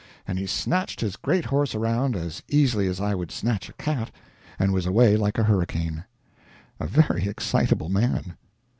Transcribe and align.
and 0.27 0.39
he 0.39 0.47
snatched 0.47 0.99
his 1.01 1.15
great 1.15 1.45
horse 1.45 1.75
around 1.75 2.15
as 2.15 2.41
easily 2.49 2.87
as 2.87 2.99
I 2.99 3.13
would 3.13 3.29
snatch 3.31 3.69
a 3.69 3.73
cat, 3.73 4.09
and 4.57 4.73
was 4.73 4.87
away 4.87 5.15
like 5.15 5.37
a 5.37 5.43
hurricane. 5.43 6.05
A 6.79 6.87
very 6.87 7.27
excitable 7.27 7.89
man. 7.89 8.35